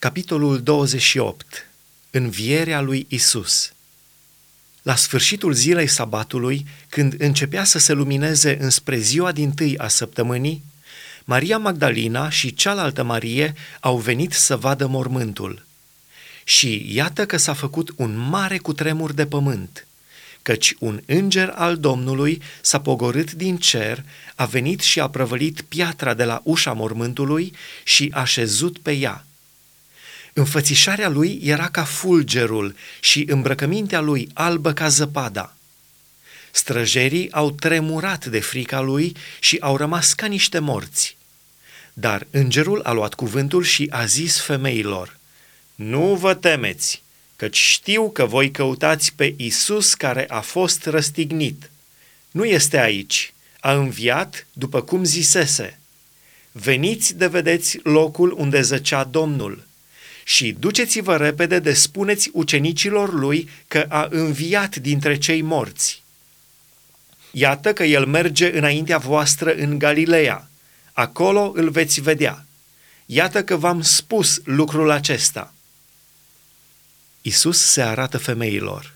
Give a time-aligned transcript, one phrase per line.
[0.00, 1.66] Capitolul 28.
[2.10, 3.72] Învierea lui Isus.
[4.82, 10.62] La sfârșitul zilei sabatului, când începea să se lumineze înspre ziua din tâi a săptămânii,
[11.24, 15.66] Maria Magdalena și cealaltă Marie au venit să vadă mormântul.
[16.44, 19.86] Și iată că s-a făcut un mare cutremur de pământ,
[20.42, 24.04] căci un înger al Domnului s-a pogorât din cer,
[24.34, 27.52] a venit și a prăvălit piatra de la ușa mormântului
[27.84, 29.24] și a șezut pe ea–
[30.32, 35.54] Înfățișarea lui era ca fulgerul și îmbrăcămintea lui albă ca zăpada.
[36.50, 41.16] Străjerii au tremurat de frica lui și au rămas ca niște morți.
[41.92, 45.16] Dar îngerul a luat cuvântul și a zis femeilor,
[45.74, 47.02] Nu vă temeți,
[47.36, 51.70] căci știu că voi căutați pe Isus care a fost răstignit.
[52.30, 55.78] Nu este aici, a înviat după cum zisese.
[56.52, 59.62] Veniți de vedeți locul unde zăcea Domnul–
[60.30, 66.02] și duceți-vă repede de spuneți ucenicilor lui că a înviat dintre cei morți.
[67.30, 70.48] Iată că el merge înaintea voastră în Galileea,
[70.92, 72.44] acolo îl veți vedea.
[73.06, 75.54] Iată că v-am spus lucrul acesta.
[77.22, 78.94] Isus se arată femeilor.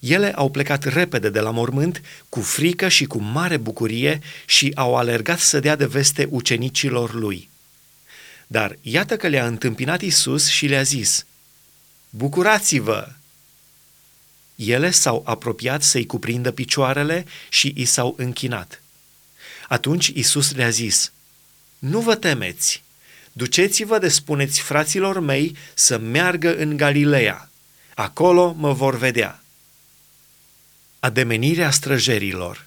[0.00, 4.96] Ele au plecat repede de la mormânt, cu frică și cu mare bucurie și au
[4.96, 7.48] alergat să dea de veste ucenicilor lui.
[8.46, 11.26] Dar iată că le-a întâmpinat Isus și le-a zis,
[12.10, 13.08] Bucurați-vă!
[14.54, 18.82] Ele s-au apropiat să-i cuprindă picioarele și i s-au închinat.
[19.68, 21.12] Atunci Isus le-a zis,
[21.78, 22.82] Nu vă temeți,
[23.32, 27.50] duceți-vă de spuneți fraților mei să meargă în Galileea,
[27.94, 29.42] acolo mă vor vedea.
[31.00, 32.66] Ademenirea străjerilor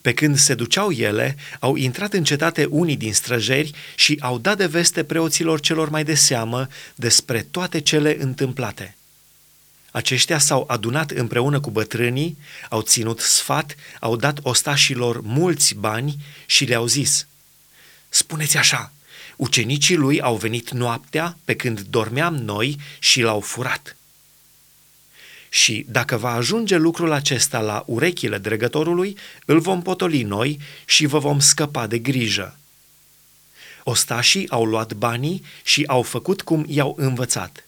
[0.00, 4.56] pe când se duceau ele, au intrat în cetate unii din străjeri și au dat
[4.56, 8.96] de veste preoților celor mai de seamă despre toate cele întâmplate.
[9.90, 16.16] Aceștia s-au adunat împreună cu bătrânii, au ținut sfat, au dat ostașilor mulți bani
[16.46, 17.26] și le-au zis,
[18.08, 18.92] Spuneți așa,
[19.36, 23.96] ucenicii lui au venit noaptea pe când dormeam noi și l-au furat.
[25.58, 31.18] Și dacă va ajunge lucrul acesta la urechile dregătorului, îl vom potoli noi și vă
[31.18, 32.56] vom scăpa de grijă.
[33.84, 37.64] Ostașii au luat banii și au făcut cum i-au învățat.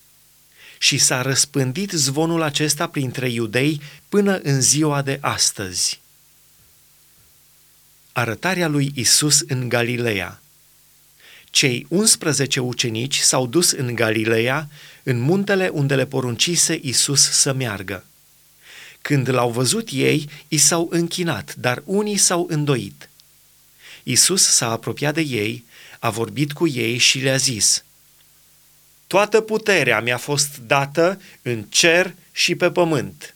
[0.78, 6.00] Și s-a răspândit zvonul acesta printre iudei până în ziua de astăzi.
[8.12, 10.40] Arătarea lui Isus în Galileea
[11.50, 14.68] cei 11 ucenici s-au dus în Galileea,
[15.02, 18.04] în muntele unde le poruncise Isus să meargă.
[19.02, 23.08] Când l-au văzut ei, i s-au închinat, dar unii s-au îndoit.
[24.02, 25.64] Isus s-a apropiat de ei,
[25.98, 27.84] a vorbit cu ei și le-a zis,
[29.06, 33.34] Toată puterea mi-a fost dată în cer și pe pământ.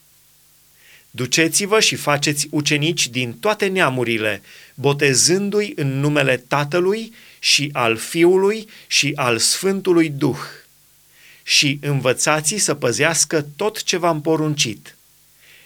[1.10, 4.42] Duceți-vă și faceți ucenici din toate neamurile,
[4.74, 7.12] botezându-i în numele Tatălui
[7.44, 10.38] și al Fiului și al Sfântului Duh
[11.42, 14.96] și învățați să păzească tot ce v-am poruncit.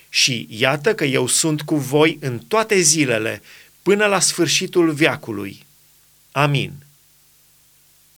[0.08, 3.42] Și iată că eu sunt cu voi în toate zilele,
[3.82, 5.66] până la sfârșitul veacului.
[6.32, 6.72] Amin.